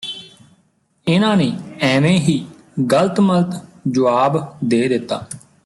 ਇਹਨਾ 1.07 1.35
ਨੇ 1.35 1.51
ਐਵੇਂ 1.81 2.19
ਹੀ 2.19 2.45
ਗਲਤ 2.91 3.19
ਮਲਤ 3.19 3.61
ਜੁਆਬ 3.87 4.53
ਦੇ 4.63 4.87
ਦਿੱਤਾ 4.87 5.23